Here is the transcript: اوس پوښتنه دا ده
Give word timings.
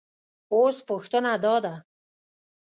اوس 0.53 0.77
پوښتنه 0.89 1.31
دا 1.45 1.55
ده 1.63 1.75